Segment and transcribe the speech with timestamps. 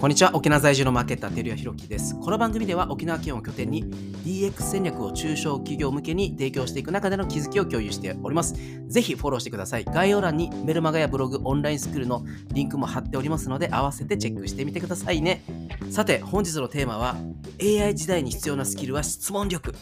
[0.00, 0.34] こんにちは。
[0.34, 2.18] 沖縄在住のマーケッター照屋弘樹です。
[2.18, 3.84] この番組では沖縄県を拠点に
[4.24, 8.54] DX 戦略を中小企業向けに提供していく中での気づきを共有しております。
[8.88, 9.84] ぜひフォローしてください。
[9.84, 12.24] 概要欄にメルマガやブログオンラインスクールの
[12.54, 15.42] リンクも貼っておりますので合わせてチェックしてみてくださいね。
[15.90, 17.16] さて本日のテーマは
[17.60, 19.74] AI 時代に必要なスキルは質問力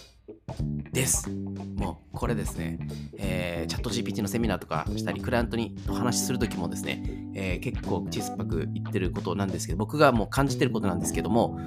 [0.93, 1.31] です。
[1.79, 2.79] もうこれですね、
[3.17, 11.59] えー、チャット GPT のセミナーとかしたりクライアントにお話しするときもですねえー、結構小さく言ってることなんですけど、僕がもう感じてることなんですけども、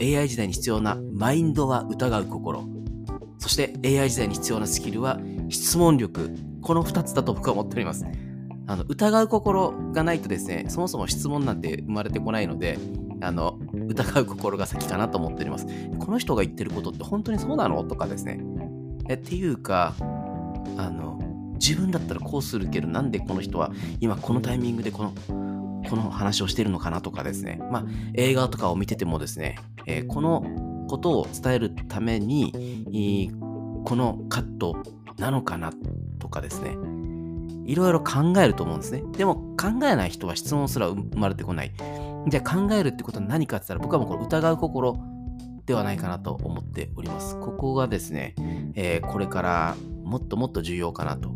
[0.00, 2.68] AI 時代に必要なマインドは疑う心、
[3.38, 8.04] そして AI 時代に必要なスキルは質問力、この2つだと僕は思っております。
[8.66, 12.78] あの疑う心がないとですね、そもそも質問なんて生まれてこないので、
[13.20, 15.66] あの疑う心が先かなと思っております。
[15.98, 17.84] この人が言ってることって本当にそうなの？
[17.84, 18.40] とかですね。
[19.08, 19.94] えっていうか、
[20.76, 21.18] あの、
[21.54, 25.14] 自分だったらこうするけど、なんでこの人は今このタイミングでこの、
[25.88, 27.60] この話をしてるのかなとかですね。
[27.70, 27.84] まあ、
[28.14, 30.44] 映画とかを見ててもですね、えー、この
[30.88, 33.32] ことを伝えるために、
[33.84, 34.76] このカット
[35.18, 35.72] なのかな
[36.18, 36.76] とかですね。
[37.66, 39.02] いろいろ考えると思うんですね。
[39.16, 41.72] でも考えない人は質問すら生まれてこない。
[42.28, 44.98] じゃあ考えるってことは何かって言ったら僕はもうこれ疑う心
[45.66, 47.38] ではないかなと思っております。
[47.40, 48.34] ここがですね、
[48.74, 51.30] えー、これからもっともっと重要かなと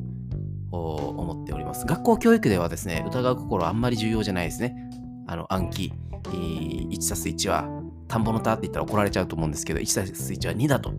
[0.71, 1.87] 思っております。
[1.87, 4.77] 学校教育ではですね、疑う心あんまり重要じゃないですね。
[5.27, 5.93] あの暗記、
[6.25, 7.69] 1たす1は
[8.07, 10.93] 田んぼの田って言ったら怒られちゃうと思うんですけど、1たす1は2だと。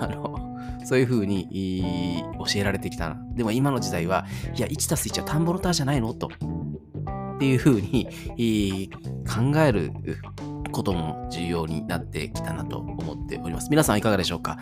[0.00, 0.38] あの
[0.84, 3.20] そういうふうに教えられてきたな。
[3.34, 6.28] でも今の時代は、いや、1たす1は田んぼの田じゃないのと。
[6.28, 8.08] っていうふうに
[9.24, 9.92] 考える
[10.70, 13.68] ことも重要になってきたなと思っております。
[13.70, 14.58] 皆さんいかがでしょうか？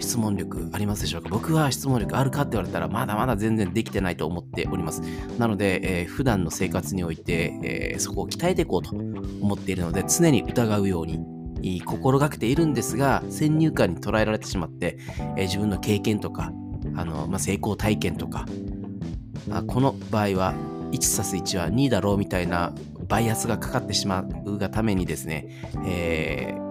[0.00, 1.28] 質問力ありますでしょうか？
[1.30, 5.00] 僕は質問力あるかって言われたらまだまだ全然できてないと思っております。
[5.38, 14.98] なので、えー、普段の生活において、えー、そこを鍛えていこうと思っているので常に疑うように心がけているんですが先入観に捉えられてしまって、
[15.36, 16.52] えー、自分の経験とか
[16.94, 18.46] あの、まあ、成功体験とか
[19.50, 20.54] あこの場合は
[20.92, 22.72] 1+1 は2だろうみたいな
[23.08, 25.48] バイアスがかかってしまうがためにですね、
[25.86, 26.68] えー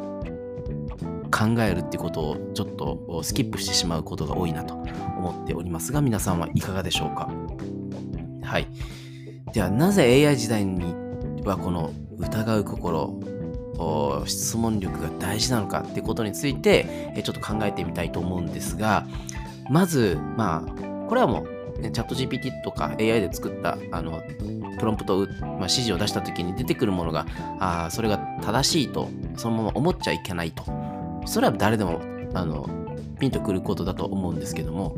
[1.30, 7.30] 考えるってことをちょっとスキップしてしまうことが多いなと思っておりますが皆さんはいかがでしょうか？
[8.42, 8.68] はい。
[9.53, 10.96] ではなぜ AI 時代に
[11.44, 13.22] はこの疑う心
[14.25, 19.06] 質問力が大事なのかってことについてちょっと考えてみたいと思うんですが
[19.69, 24.21] まずまあこれはもう、ね、チャット GPT とか AI で作ったあの
[24.79, 27.25] プロンプトを、まあ、指示を出した時に出てくるものが
[27.59, 30.63] あそれが正しいとそのまま思っちゃいけないと。
[31.27, 32.01] それは誰でも
[32.33, 32.69] あの
[33.19, 34.95] ピンとくることだと思うんですけども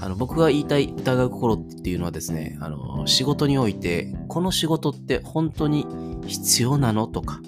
[0.00, 5.86] あの僕が言いたい疑う心っていうのはですねあの仕事においてこの仕事って本当に
[6.26, 7.40] 必要なのとか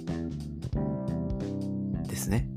[2.07, 2.49] ですね、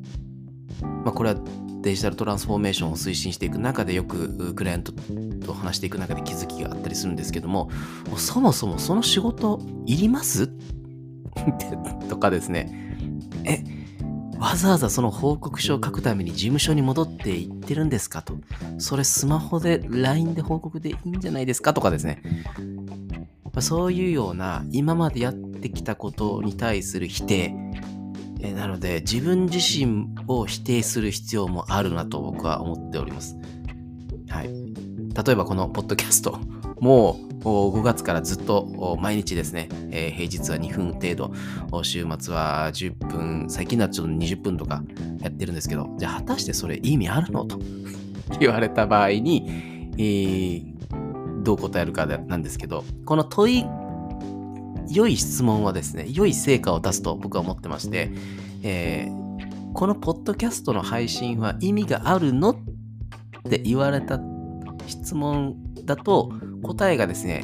[0.81, 1.39] まあ、これは
[1.81, 4.94] デジタルトランスフォーメーションを推進していく中でよくクライアント
[5.47, 7.69] と話していく中で気づきがあったりするんですけども
[8.18, 10.50] そもそもその仕事いります？
[12.09, 12.96] とかですね
[13.44, 13.63] え
[14.40, 18.22] わざわざその報告書を書くために事務所に戻って行ってるんですか？
[18.22, 18.36] と。
[18.78, 21.74] それスマホで LINE で報告でいいんじゃないですか？
[21.74, 22.22] とかですね。
[23.59, 27.56] そういうような今までやってきたことに対する否定。
[28.56, 33.36] なので自分自身を否定する必要もあるなと僕は思っております。
[34.30, 34.50] はい。
[35.26, 36.40] 例えばこのポッドキャスト。
[36.80, 44.84] もう5月からずっと毎日ですね、えー、平日は2分程度、週末は10分、最近だとちょっと20分とか
[45.22, 47.46] やってるんですけど、じゃあ果たしてそれ意味あるの？
[47.50, 47.58] と
[48.40, 53.66] 言われた場合に、えー、どう答えるかなんですけど、この問い、
[54.92, 58.12] 良い質問はですね、良い成果を出すと僕は思ってまして、
[58.62, 62.52] えー、このポッドキャストの配信は意味があるの？
[62.52, 62.56] っ
[63.50, 64.20] て言われた
[64.88, 65.56] 質問
[65.86, 66.31] だと、
[66.64, 67.44] 答えがですね、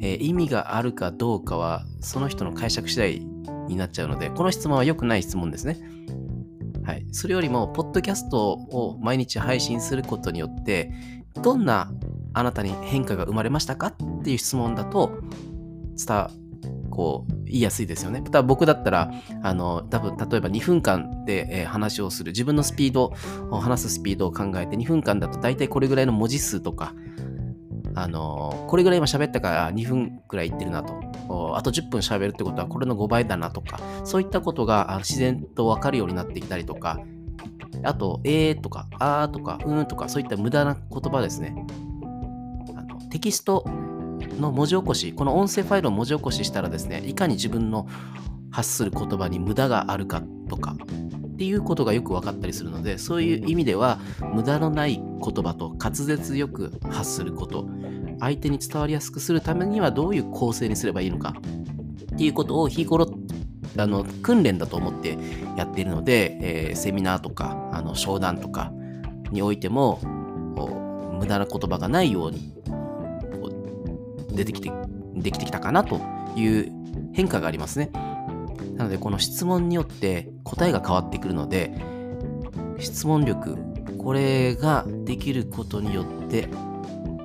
[0.00, 3.20] えー、意味があるかどうかはその人の解釈次第
[3.68, 5.78] になっちゃうので、この質問は良くない質問ですね。
[6.84, 7.06] はい。
[7.12, 10.92] それよりも、ポッドキャストを毎日配信することによって、
[11.42, 11.90] どんな
[12.34, 15.22] あなたに変化が生まれましたかっていう質問だと、
[15.96, 16.28] 伝
[16.94, 18.22] こう、言いやすいですよね。
[18.22, 19.12] ただ僕だったら、
[19.42, 23.12] あの、多分、例えば2分間で、えー、話をする、自分のスピード
[23.50, 26.94] を、話すスピードを考えて、2分間だと大体これぐらいの文字数とか、
[27.96, 31.00] あのこれぐらい今喋ったから2分くらいいってるなと。
[31.54, 36.98] あと10分喋るってことはこれの5倍だなとか、そういったことが自然とわかるようになってきたりとか、
[37.82, 41.54] あと、えーとか、あーとか、うんとか、そういった無駄な言葉ですね。
[42.76, 43.64] あのテキスト
[44.40, 47.86] の文字起こし、この音声ファイルを文字起こししたらですね、いかに自分の
[48.54, 50.76] 発する言葉に無駄があるかとか
[51.34, 53.98] っていうことがよく分かったりするのでそういう意味では
[54.32, 57.68] 無駄のない言葉と滑舌よく発すること
[58.20, 61.34] 相手に伝わりやすくするためにはどういう構成にすればいいのか
[62.12, 63.12] っていうことを日頃
[63.76, 65.18] あの訓練だと思って
[65.56, 68.72] やっているので、えー、セミナーとかあの商談とか
[69.32, 69.98] においても
[71.18, 72.53] 無駄な言葉がないように
[74.34, 74.70] 出てきて
[75.14, 76.00] できてきたかなと
[76.36, 76.72] いう
[77.12, 77.90] 変化がありますね。
[78.76, 81.72] なのでこの質問によって答えが変わってくるので
[82.80, 83.56] 質問力
[83.98, 86.48] これができることによって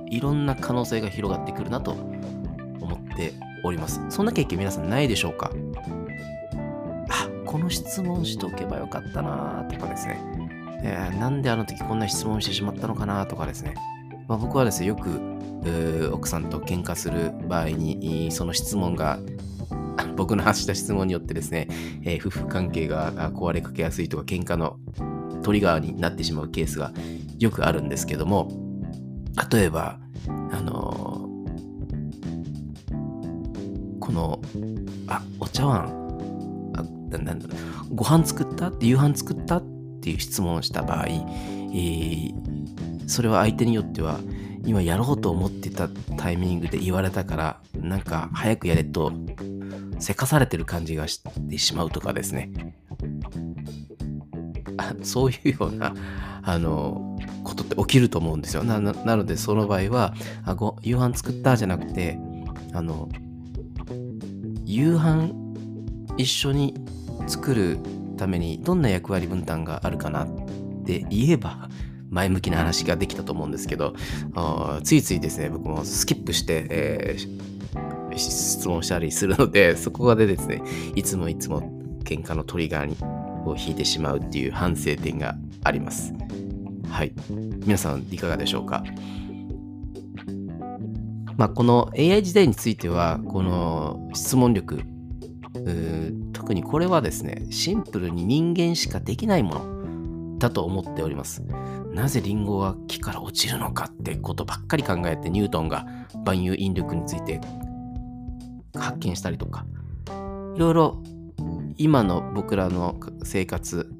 [0.08, 1.92] いろんな可能性が広がってくるなと
[2.80, 3.32] 思って
[3.64, 4.00] おります。
[4.08, 5.50] そんな経験皆さんないでしょうか？
[7.10, 10.18] あ、この質問しとけばよかったなとかですね、
[10.82, 13.74] えー、なんであの時こんな質問してしまったのかなとかですね。
[14.30, 15.20] まあ、僕はですね、よく
[16.12, 19.18] 奥さんと喧嘩する場合にその質問が
[20.16, 21.66] 僕の発した質問によってですね、
[22.04, 24.76] えー、夫婦関係が壊れかけやすいとか喧嘩の
[25.42, 26.92] トリガーになってしまうケースが
[27.40, 28.48] よくあるんですけども
[29.50, 29.98] 例えば
[30.52, 34.40] あのー、この
[35.08, 36.84] あお茶碗あ
[37.18, 37.54] なんだろ
[37.90, 38.68] うご飯作った？
[38.68, 39.56] って夕飯作った？
[39.56, 39.64] っ
[40.00, 42.34] ていう質問をした場合、えー、
[43.10, 44.20] それは相手によっては
[44.64, 49.12] 今やろうと思ってたタイミングで言われたからなんか早くやれと
[49.98, 52.76] せかされてる感じがしてしまうとかですね。
[54.76, 55.94] あそういうような
[56.42, 58.62] あのことって起きると思うんですよ。
[58.62, 60.14] なのでその場合は
[60.44, 62.18] あご夕飯作ったじゃなくて
[62.72, 63.08] あの
[64.64, 65.32] 夕飯
[66.16, 66.74] 一緒に
[67.26, 67.78] 作る
[68.16, 70.28] ためにどんな役割分担があるかなっ
[70.84, 71.68] て言えば
[72.10, 73.94] 前向きな話ができたと思うんですけど
[74.82, 80.62] ついついですね僕もスキップして、えー、質問したりするので そこでですね
[80.94, 81.62] いつもいつも
[82.04, 82.96] 喧嘩のトリガーに
[83.46, 85.34] を引いてしまうっていう反省点が
[85.64, 86.12] あります。
[86.88, 87.12] はい。
[87.64, 88.84] 皆さんいかがでしょうか？
[91.38, 94.82] まあ、この AI 時代についてはこの質問力
[96.34, 101.42] 特にこれはですねシンプルに人間しかできないものだと思っております。
[101.94, 105.86] なぜリンゴは木から落ちるのかってことばっかり考えてニュートンが
[106.24, 107.40] 万有引力について
[108.74, 109.66] 発見したりとか。
[110.56, 111.02] いろいろ
[111.78, 113.90] 今の僕らの生活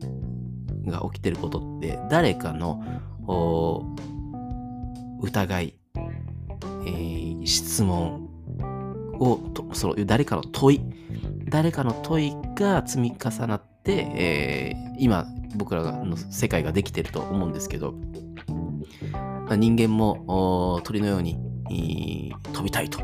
[0.86, 2.82] が起きてることって誰かの
[5.22, 8.28] 疑い、えー、質問
[9.18, 10.80] をとその誰かの問い
[11.48, 15.26] 誰かの問いが積み重なって、えー、今
[15.56, 17.94] 僕らの世界ができてると思うんですけど、
[19.56, 21.38] 人間も鳥のように
[22.52, 22.98] 飛びたいと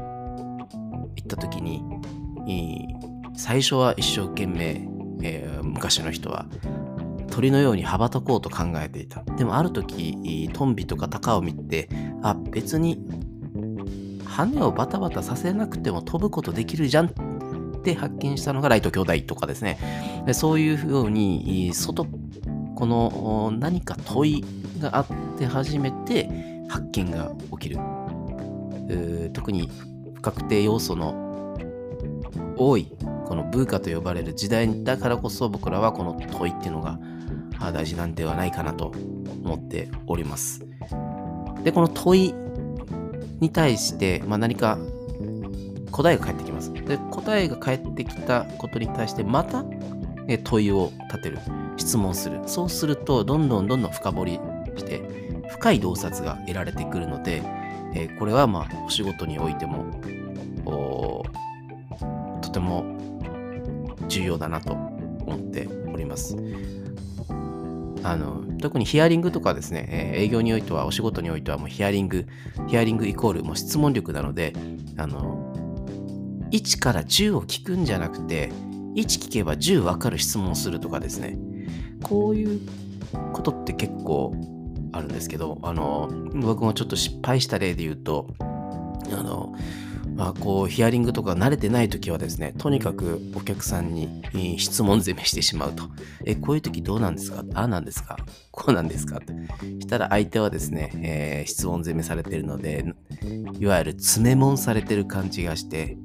[1.15, 1.83] 言った時に、
[3.37, 4.89] 最初は一生懸命、
[5.23, 6.47] えー、昔の人は
[7.31, 9.23] 鳥のように羽ばたこうと考えていた。
[9.37, 11.89] でもある時、トンビとかタカを見て、
[12.23, 13.05] あ、別に
[14.25, 19.79] 羽をバタバタさせなくても飛ぶことできるじゃんって発見したのがライト兄弟とかですね。
[20.33, 22.07] そういうふうに、外
[22.77, 24.45] この何か問い
[24.81, 25.07] があっ
[25.39, 26.31] て初めて
[26.69, 27.79] 発見が起きる。
[29.33, 29.69] 特に
[30.15, 31.59] 不確定要素の
[32.57, 32.87] 多い
[33.27, 36.99] このブーカと呼ばれる時代だからこそ僕らはこの問いっていうのが
[37.73, 38.93] 大事なんではないかなと
[39.43, 40.65] 思っております。
[41.65, 42.35] で、この問い
[43.41, 44.79] に対して、まあ、何か
[45.91, 46.73] 答えが返ってきます。
[46.73, 49.65] で、答えが返ってきたことに対してまた
[50.43, 51.39] 問いを立てる。
[51.77, 52.41] 質問する。
[52.47, 54.41] そうすると、どんどんどんどん深掘り
[54.77, 55.03] して、
[55.49, 57.43] 深い洞察が得られてくるので、
[57.95, 59.85] え、これはまあ、お仕事においても、
[62.43, 62.85] とても
[64.09, 66.37] 重要だなと思っております。
[68.03, 72.27] あの特にヒアリングとかですね、え、営業においては、お仕事においてはもうヒアリング、
[72.69, 74.53] ヒアリングイコールもう質問力なので、
[74.97, 75.53] あの、
[76.53, 78.51] 1から10を聞くんじゃなくて、
[78.97, 81.39] 1聞けば10分かる質問をするとかですね、
[82.03, 82.61] こういう
[83.33, 84.35] ことって結構
[84.93, 88.29] あるんですけど、あの、僕もちょっと失敗した例で言うと、
[89.13, 89.55] あの、
[90.15, 95.85] まあ、こう、ヒアリングとか慣れてない時はですね、とにかくお客さんに質問攻めしてしまうと。
[96.25, 97.45] え、こういう時どうなんですか？
[97.53, 98.17] ああなんですか？
[98.51, 99.19] こうなんですか？
[99.19, 99.35] って。
[99.83, 102.87] したら相手はですね、えー、質問攻めされてるので、
[103.61, 105.99] いわゆる詰め問されてる感じがして、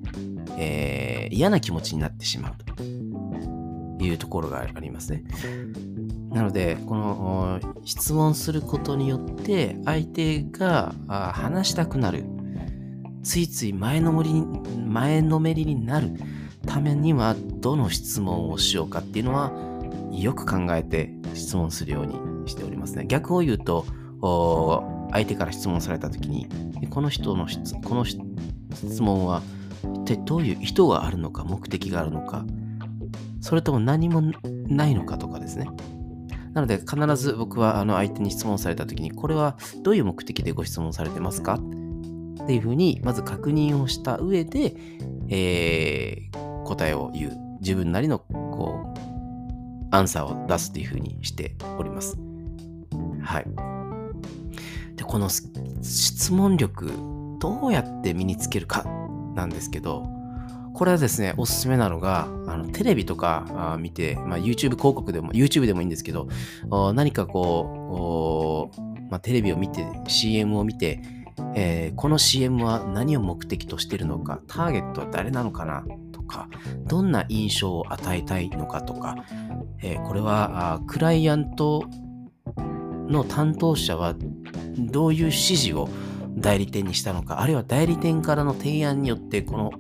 [0.58, 2.84] えー、嫌な気持ちになってしまうと。
[4.04, 5.24] いうところがありますね。
[6.30, 12.26] なので、この質問することによって相手が話したくなる。
[13.24, 14.34] ついつい前のめり
[14.88, 16.14] 前のめりになる。
[16.66, 19.52] ためにはどの質問をしようかっていうのは
[20.12, 23.06] よく考えて質問するようにしておりますね。
[23.08, 23.86] 逆を言うと、
[25.12, 26.48] 相手から質問された時に、
[26.90, 28.18] この人の質この質
[29.02, 29.42] 問は
[30.04, 32.46] 一体どういう意図があるのか、目的があるのか、
[33.40, 34.22] それとも何も
[34.68, 35.68] ないのかとかですね。
[36.54, 41.56] なので必ず僕はあの相手に質問された時に、これはどういう目的でご質問されてますか？
[41.56, 44.76] っていうふうに、まず確認をした上で、
[45.30, 47.38] えー、答えを言う。
[47.62, 49.00] 自分なりの、こう、
[49.92, 52.18] アンサーを出すっていうふうにしております。
[53.22, 53.46] はい。
[54.96, 56.92] で、この質問力、
[57.40, 58.84] どうやって身につけるか
[59.42, 60.08] なんですけど、
[60.74, 66.28] これはですね、おすすめなのが、あのテレビとか見て、まあ、YouTube 広告でも、YouTube でもいいんですけど、
[66.94, 71.02] 何かこう、まあ、テレビを見て、CM を見て、
[71.56, 75.84] えー、この CM は何を目的としてるのか、ターゲットは誰なのかな
[76.14, 76.48] とか、
[76.88, 79.16] どんな印象を与えたいのかとか、
[79.82, 81.84] えー、これはクライアント
[83.10, 84.16] の担当者は
[84.78, 85.90] どういう指示を
[86.42, 89.72] 代理店にしたのか、あるいは代理店からの提案によってこの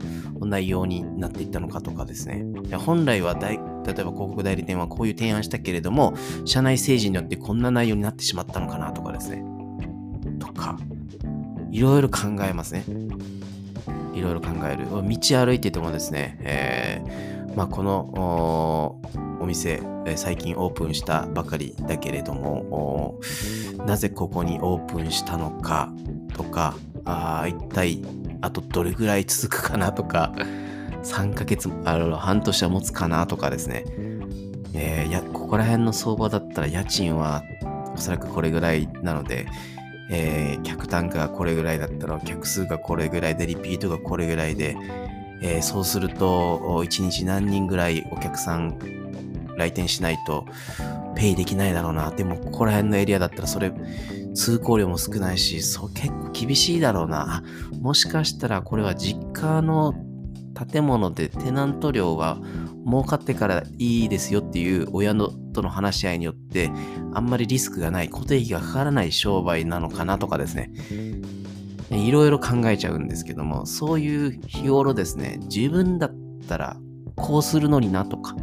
[0.45, 2.45] 内容になっていったのかとかですね。
[2.77, 6.13] 本来は例えば広告代理店はこういう提案したけれども、
[6.45, 9.43] 社内政治によってこんな内容になってしまったのかなとかですね。
[10.39, 10.77] とか、
[11.71, 12.83] いろいろ考えますね。
[14.13, 14.87] いろいろ考える。
[14.89, 15.01] 道
[15.45, 19.00] 歩いててもですね、えー、まあ、この
[19.39, 19.81] お店、
[20.15, 23.20] 最近オープンしたばかりだけれども、
[23.86, 25.91] なぜここにオープンしたのか
[26.34, 28.01] とか、あ一体
[28.41, 30.34] あとどれぐらい続くかなとか、
[31.03, 33.86] 3ヶ月、あの半年は持つかなとかですね、
[34.74, 37.43] えー、やここら辺の相場だったら家賃は
[37.93, 39.48] おそらくこれぐらいなので、
[40.10, 44.77] えー、客単価がこれぐらいだったら客数がこれぐらいでリピートがこれぐらいで、
[45.41, 48.77] えー、そうすると1日何人ぐらいお客さん
[49.57, 50.45] 来店しないと
[51.15, 52.12] ペイできないだろうな。
[52.12, 53.74] でもここら辺のエリアだったらそれ
[54.33, 57.43] 通行量も少ないし、そう結構厳しいだろうな。
[57.79, 59.93] もしかしたらこれは実家の
[60.53, 62.38] 建物でテナント料は
[62.86, 66.71] 儲かってからいいですよっていう親のとの話し合いによって
[67.13, 70.71] あんまりリスクがない固定費がかからない商売なのかなとかですね
[71.91, 76.15] いろいろ考えちゃうんですけどもそういう日頃ですね自分だっ
[76.48, 76.77] たら
[77.15, 78.36] こうするのになとか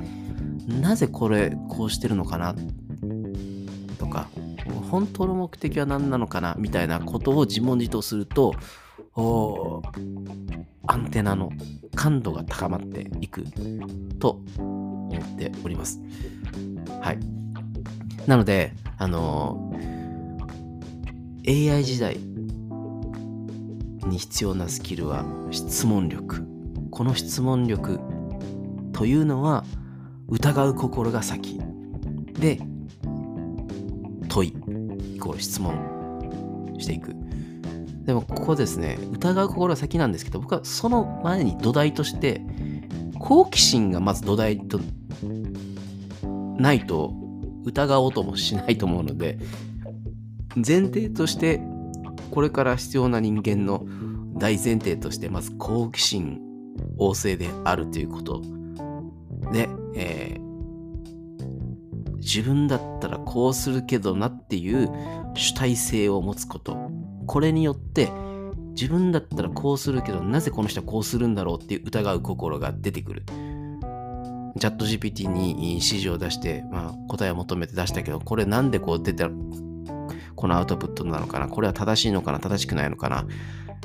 [0.67, 2.55] なぜこれこうしてるのかな
[3.99, 4.29] とか
[4.91, 8.55] 本当の目的は何なのかなみたいなことを自問自答すると
[9.17, 9.83] お
[10.87, 11.51] アンテナの
[11.95, 13.45] 感度が高まっていく
[14.19, 16.01] と思っております。
[17.01, 17.19] はい。
[18.27, 22.19] なので、あのー、AI 時代
[24.09, 26.47] に必要なスキルは質問力。
[26.91, 28.01] この質問力
[28.93, 29.65] というのは
[30.29, 31.61] 疑う心が先
[32.33, 32.61] で
[34.29, 34.55] 問い
[35.17, 37.15] イコール質問していく。
[38.05, 42.41] でもここですね、疑う心が先なんですけど、僕はその前に土台として、
[43.19, 44.81] 好奇心がまず土台と
[46.57, 47.13] ないと
[47.65, 49.39] 疑おうともしないと思うので、
[50.57, 51.61] 前提として
[52.29, 53.87] これから必要な人間の
[54.35, 56.41] 大前提としてまず好奇心
[56.99, 58.43] 旺盛であるということ。
[59.53, 64.89] で、えー、自分だったらこうするけどなっていう
[65.35, 66.91] 主体性を持つこと。
[67.27, 68.11] これによって
[68.71, 73.25] 自分だったらこうするけどなぜこの人はこうするんだろうっていう疑う心が出てくる。
[74.59, 79.25] チャット GPT に指示を出して、まあ、答えを求めて出したけどこれなんでこう出て
[80.39, 81.49] このアウトプットなのかな？
[81.49, 82.39] これは正しいのかな？
[82.39, 83.27] 正しくないのかな？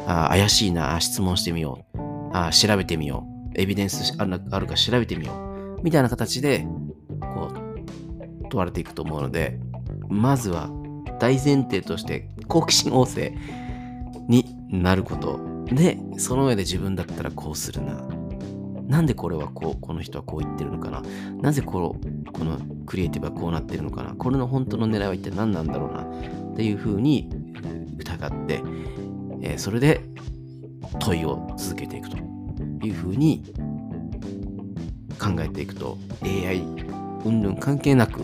[0.05, 1.01] あ怪しいな。
[1.01, 1.98] 質問してみよう。
[2.31, 3.60] あ調べてみよう。
[3.60, 5.33] エビデンスあるか調べてみよ
[5.79, 5.83] う。
[5.83, 6.67] みたいな形で
[7.19, 9.60] こう問われていくと思うので
[10.10, 10.69] まずは
[11.19, 13.36] 大前提として好奇心旺盛
[14.29, 15.39] になること。
[15.65, 18.05] で、その上で自分だったらこうするな。
[18.86, 21.01] なんでこれはこう、この人はこう言ってるのかな？
[21.41, 21.95] なぜこの
[22.31, 24.13] このクリエイティブはこうなってるのかな？
[24.13, 26.05] これの本当の狙いは一体何なんだろうな？
[26.53, 27.29] っていうふうに
[27.98, 28.62] 疑って、
[29.41, 30.01] えー、それで
[31.00, 32.17] 問いを続けていくと
[32.83, 33.43] いうふうに
[35.19, 36.60] 考えていくと AI
[37.25, 38.22] うんぬん関係なく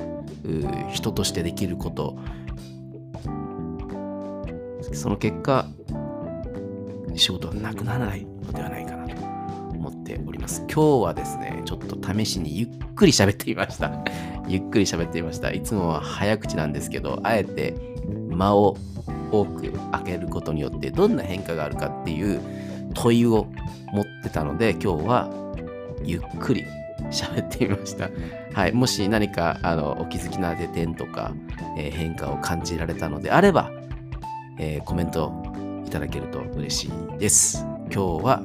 [0.91, 2.17] 人としてできること。
[4.91, 5.65] その結果
[7.15, 10.61] 仕事はなくならないのではないかなと思っております。
[10.61, 13.91] 今日はですねちょっと試しにゆっくり喋ってみました。
[14.47, 15.51] ゆっくり喋ってみました。
[15.51, 17.88] いつもは早口なんですけどあえて
[18.39, 18.77] 間を
[19.31, 22.41] 多く開けることによってどんな変化があるかっていう
[22.95, 23.47] 問いを
[23.93, 25.29] 持ってたので今日は
[26.03, 26.65] ゆっくり
[27.11, 28.09] 喋ってみました。
[28.53, 31.31] はい、もし何かあのお気づきな点とか、
[31.77, 33.71] えー変化を感じられたのであれば、
[34.57, 35.31] えーコメント
[35.85, 37.65] いただけると嬉しいです。
[37.93, 38.41] 今日は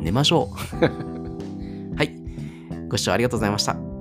[0.00, 0.50] 寝ましょ
[0.82, 0.84] う。
[1.96, 2.10] はい、
[2.88, 3.93] ご視聴ありがとうございました。